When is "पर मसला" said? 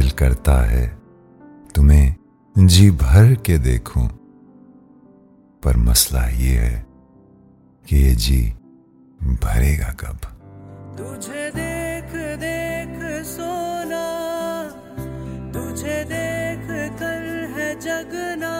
5.62-6.22